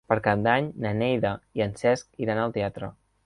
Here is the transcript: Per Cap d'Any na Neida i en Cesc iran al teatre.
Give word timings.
Per 0.11 0.15
Cap 0.27 0.39
d'Any 0.45 0.69
na 0.85 0.93
Neida 1.01 1.33
i 1.61 1.65
en 1.67 1.77
Cesc 1.83 2.25
iran 2.27 2.45
al 2.47 2.57
teatre. 2.59 2.91